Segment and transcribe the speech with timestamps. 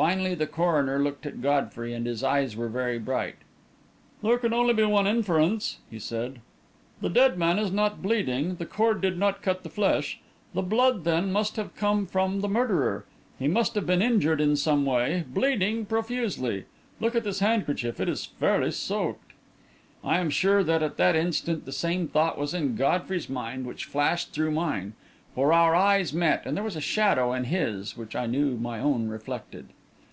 [0.00, 3.34] Finally the coroner looked at Godfrey, and his eyes were very bright.
[4.22, 6.40] "There can be only one inference," he said.
[7.02, 10.18] "The dead man is not bleeding the cord did not cut the flesh.
[10.54, 13.04] The blood, then, must have come from the murderer.
[13.38, 16.64] He must have been injured in some way bleeding profusely.
[16.98, 19.32] Look at this handkerchief it is fairly soaked."
[20.02, 23.84] I am sure that, at that instant, the same thought was in Godfrey's mind which
[23.84, 24.94] flashed through mine,
[25.34, 28.78] for our eyes met, and there was a shadow in his which I knew my
[28.80, 29.66] own reflected.